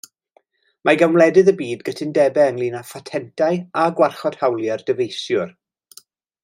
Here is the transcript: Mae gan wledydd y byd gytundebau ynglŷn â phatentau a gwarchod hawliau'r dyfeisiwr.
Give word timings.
Mae 0.87 0.97
gan 1.01 1.11
wledydd 1.17 1.51
y 1.51 1.53
byd 1.59 1.83
gytundebau 1.89 2.49
ynglŷn 2.55 2.79
â 2.81 2.83
phatentau 2.95 3.63
a 3.83 3.85
gwarchod 4.01 4.39
hawliau'r 4.43 4.89
dyfeisiwr. 4.89 5.55